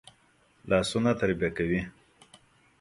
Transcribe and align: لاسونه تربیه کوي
لاسونه 0.69 1.11
تربیه 1.19 1.49
کوي 1.57 1.81